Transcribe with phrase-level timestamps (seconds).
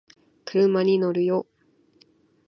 [0.45, 1.45] 車に乗るよ